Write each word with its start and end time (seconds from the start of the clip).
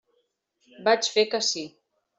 Vaig 0.89 1.11
fer 1.19 1.29
que 1.35 1.45
sí. 1.51 1.69